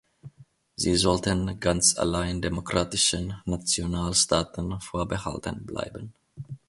[0.75, 6.15] Sie sollten ganz allein demokratischen Nationalstaaten vorbehalten bleiben.